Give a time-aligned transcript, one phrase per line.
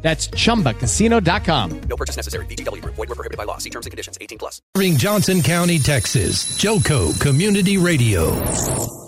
[0.00, 1.80] That's chumbacasino.com.
[1.82, 2.46] No purchase necessary.
[2.46, 2.94] VGW Group.
[2.94, 3.58] Void were prohibited by law.
[3.58, 4.16] See terms and conditions.
[4.20, 4.62] 18 plus.
[4.76, 6.44] Serving Johnson County, Texas.
[6.58, 9.07] Joco Community Radio.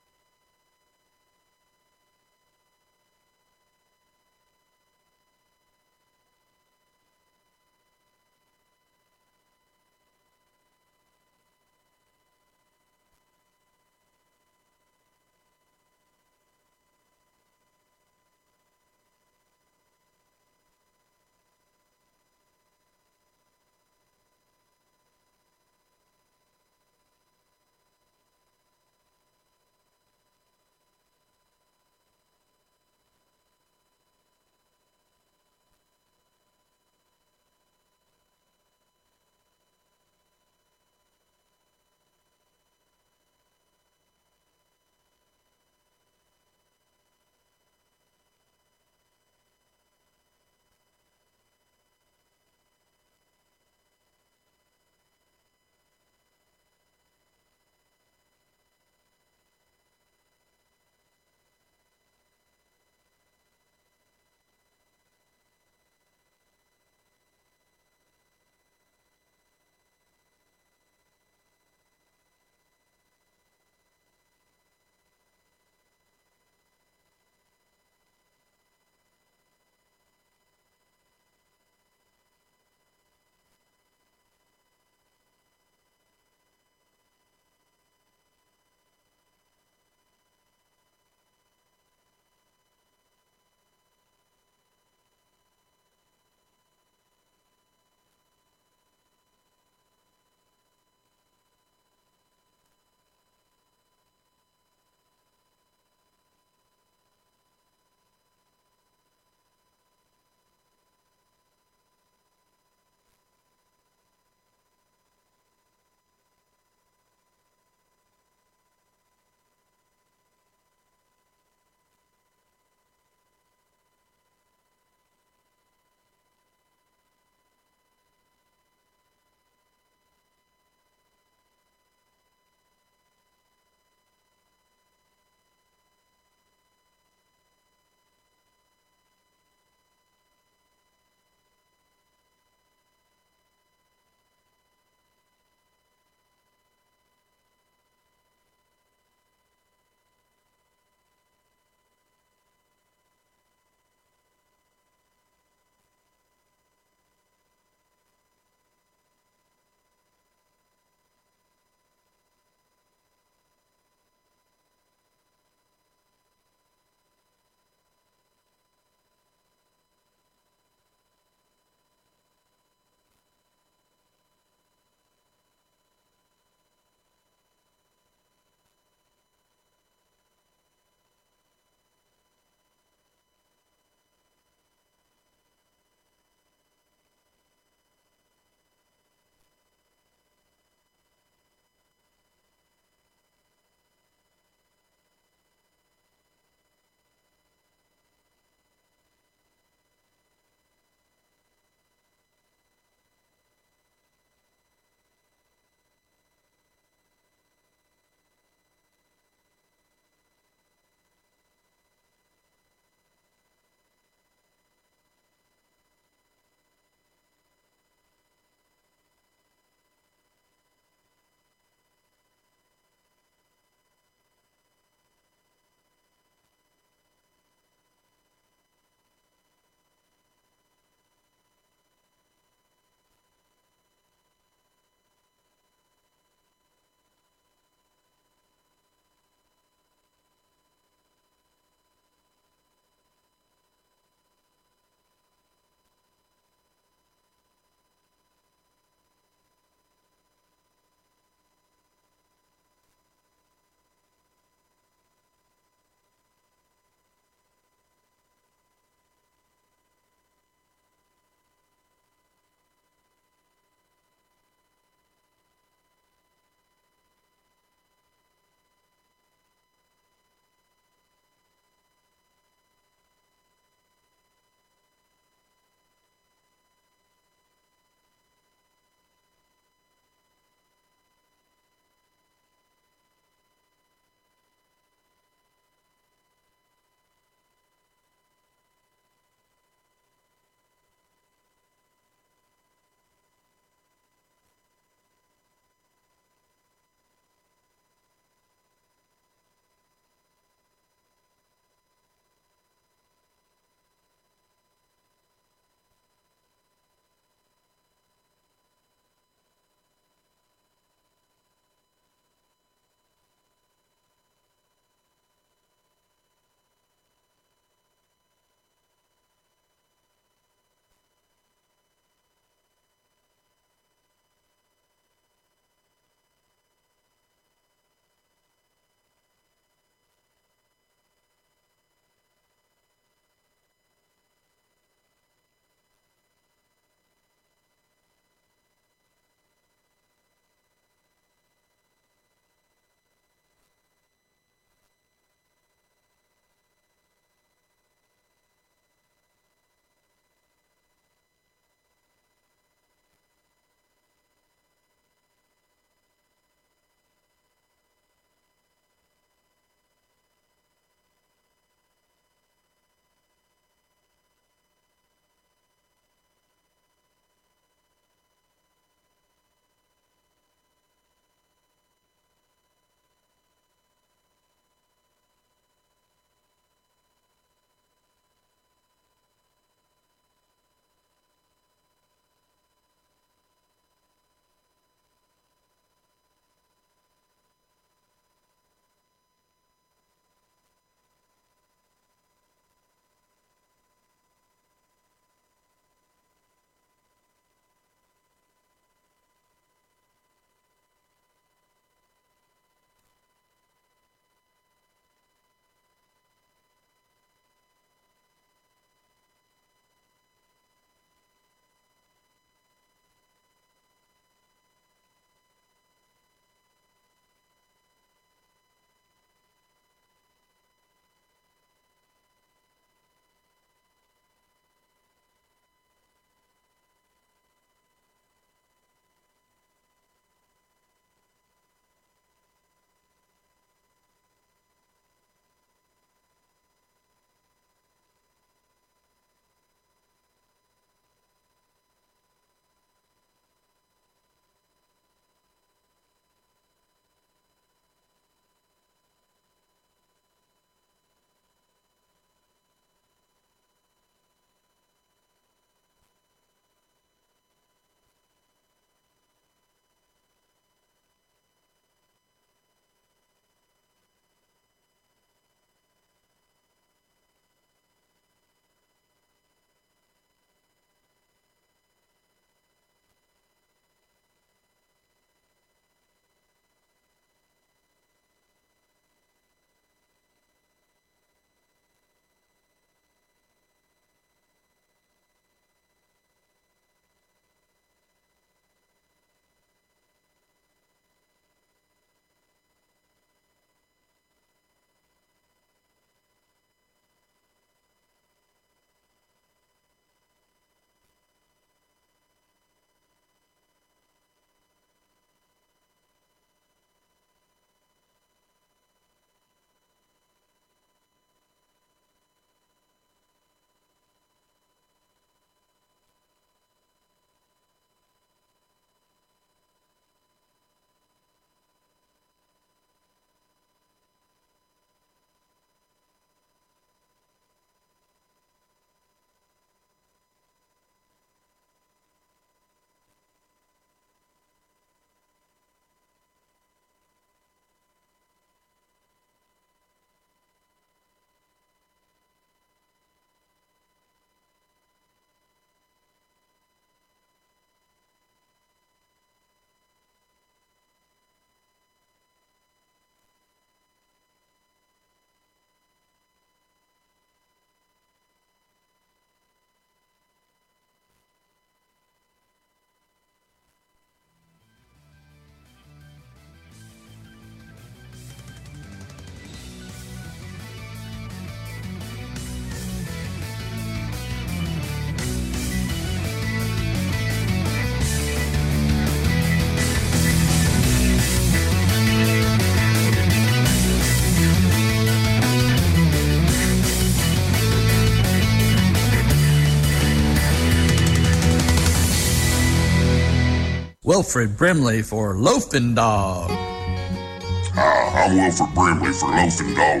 [594.16, 596.48] Wilford Brimley for Loafin' Dog.
[596.48, 600.00] Hi, I'm Wilford Brimley for Loafin' Dog.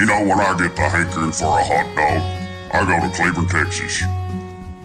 [0.00, 2.24] You know, when I get the hankering for a hot dog,
[2.72, 4.00] I go to Cleburne, Texas.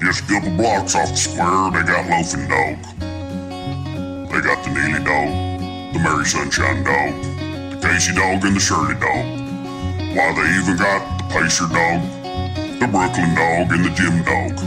[0.03, 2.83] Just a couple blocks off the square, they got Loafin' Dog.
[4.27, 5.31] They got the Neely Dog,
[5.95, 7.15] the Mary Sunshine Dog,
[7.71, 9.23] the Casey Dog, and the Shirley Dog.
[10.19, 12.03] Why, they even got the Pacer Dog,
[12.75, 14.59] the Brooklyn Dog, and the Jim Dog.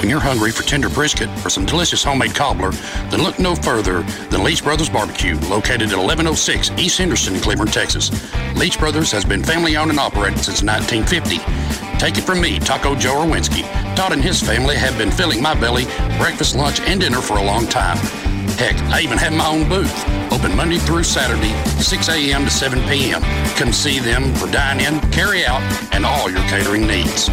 [0.00, 2.70] When you're hungry for tender brisket or some delicious homemade cobbler,
[3.10, 7.68] then look no further than Leach Brothers Barbecue, located at 1106 East Henderson in Cleburne,
[7.68, 8.10] Texas.
[8.56, 11.36] Leach Brothers has been family owned and operated since 1950.
[11.98, 13.60] Take it from me, Taco Joe Orwinski.
[13.94, 15.84] Todd and his family have been filling my belly
[16.16, 17.98] breakfast, lunch, and dinner for a long time.
[18.60, 22.44] Heck, I even have my own booth, open Monday through Saturday, 6 a.m.
[22.44, 23.22] to 7 p.m.
[23.56, 25.62] Come see them for dine in, carry out,
[25.94, 27.28] and all your catering needs.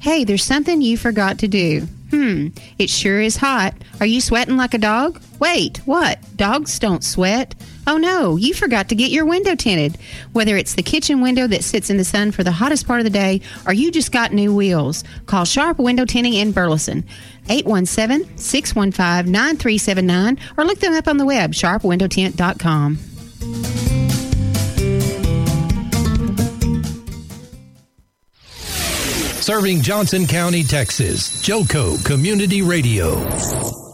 [0.00, 1.86] Hey, there's something you forgot to do.
[2.10, 3.72] Hmm, it sure is hot.
[3.98, 5.22] Are you sweating like a dog?
[5.38, 6.18] Wait, what?
[6.36, 7.54] Dogs don't sweat.
[7.88, 9.96] Oh no, you forgot to get your window tinted.
[10.34, 13.04] Whether it's the kitchen window that sits in the sun for the hottest part of
[13.04, 17.02] the day or you just got new wheels, call Sharp Window Tinting in Burleson.
[17.46, 22.98] 817-615-9379 or look them up on the web, sharpwindowtint.com.
[29.40, 31.40] Serving Johnson County, Texas.
[31.40, 33.87] Joco Community Radio.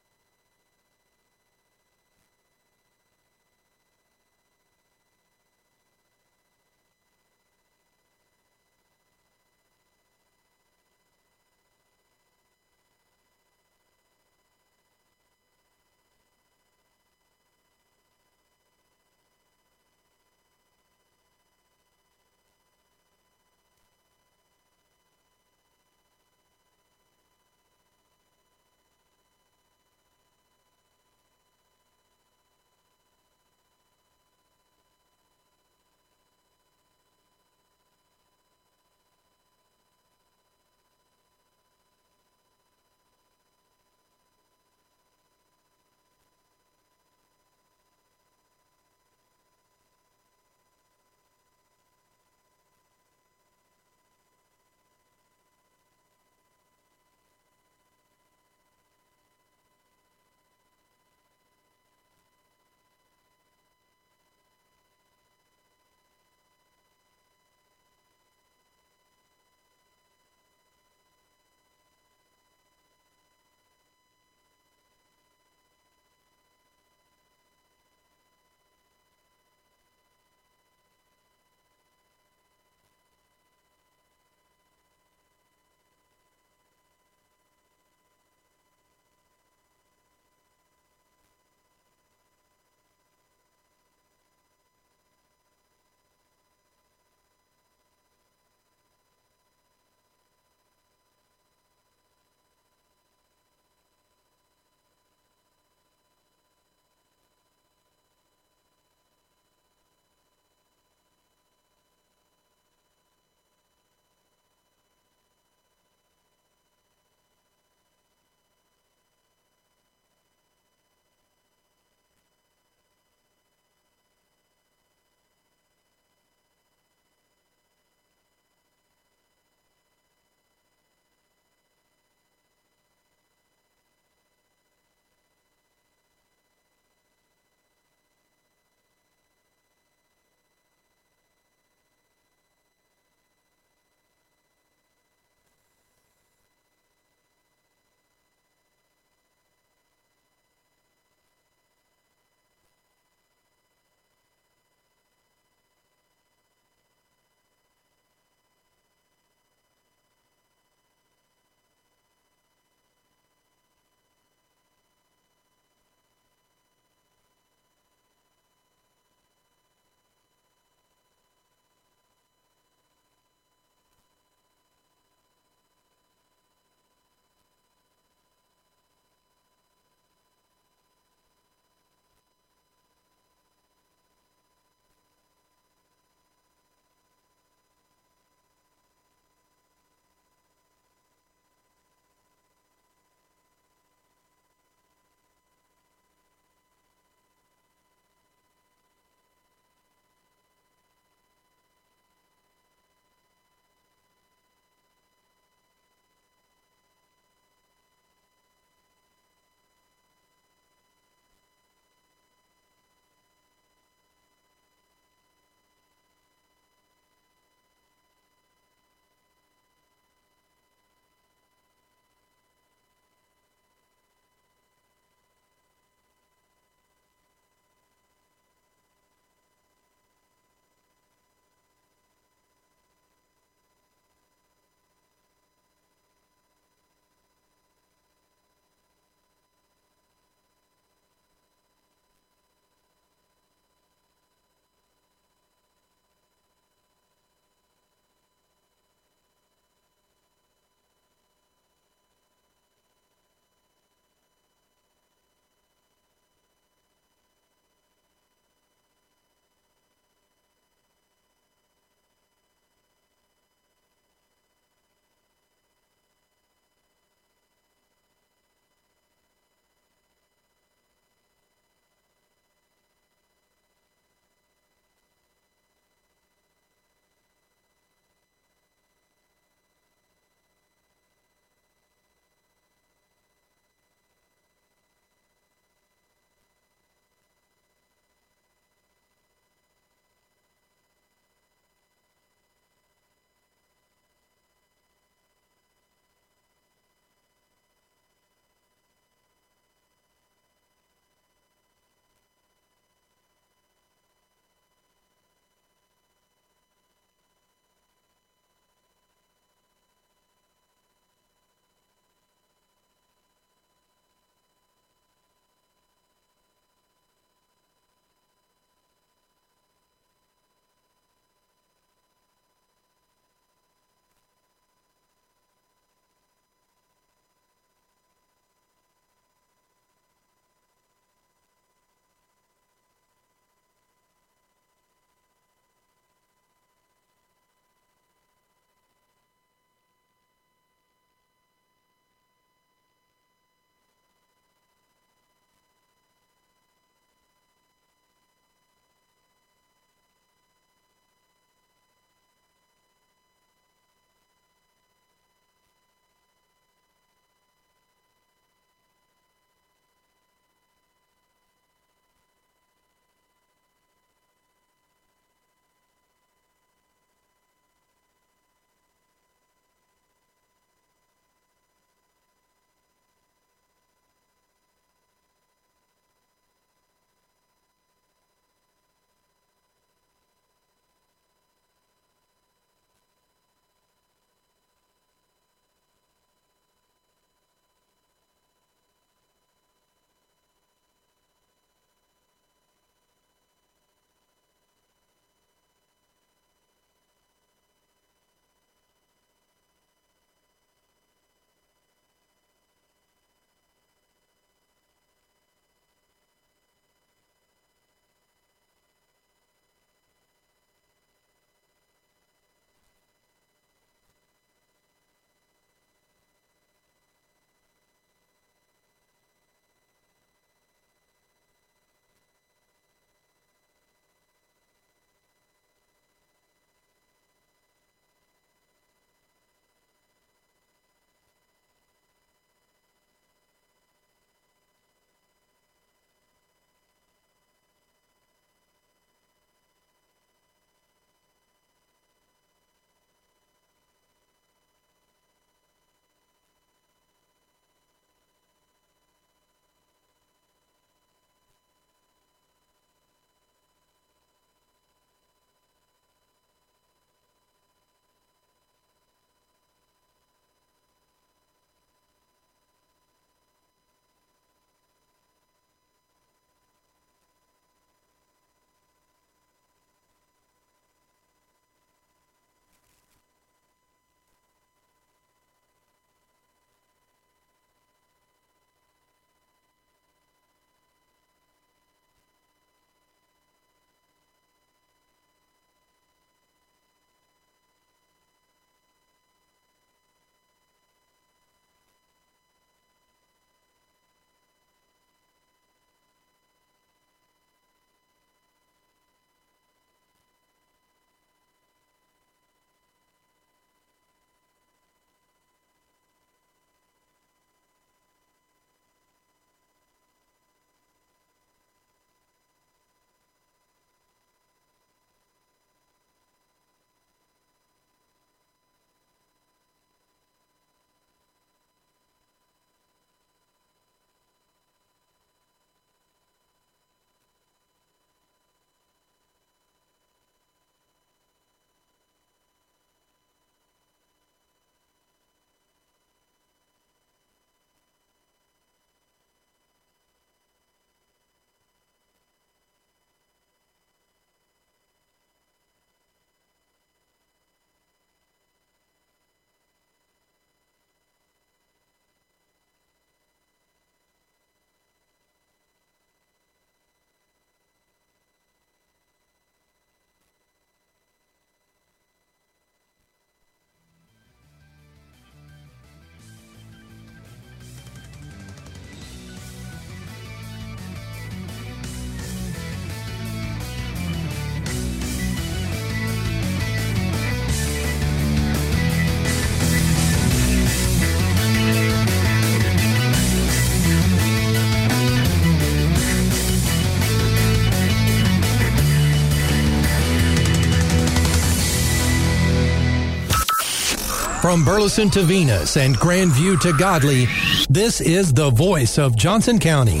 [594.52, 597.26] From Burleson to Venus and Grandview to Godley,
[597.70, 600.00] this is the voice of Johnson County.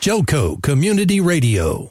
[0.00, 1.84] Joco Community Radio.